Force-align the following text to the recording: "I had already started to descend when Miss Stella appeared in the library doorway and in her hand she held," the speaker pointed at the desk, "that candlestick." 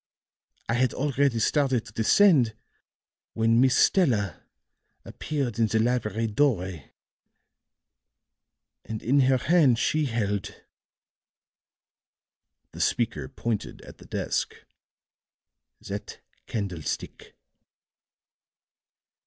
"I 0.67 0.73
had 0.73 0.95
already 0.95 1.37
started 1.37 1.85
to 1.85 1.93
descend 1.93 2.55
when 3.33 3.61
Miss 3.61 3.77
Stella 3.77 4.41
appeared 5.05 5.59
in 5.59 5.67
the 5.67 5.77
library 5.77 6.25
doorway 6.25 6.91
and 8.83 9.03
in 9.03 9.19
her 9.19 9.37
hand 9.37 9.77
she 9.77 10.05
held," 10.07 10.59
the 12.71 12.81
speaker 12.81 13.29
pointed 13.29 13.83
at 13.83 13.99
the 13.99 14.05
desk, 14.05 14.55
"that 15.81 16.19
candlestick." 16.47 17.35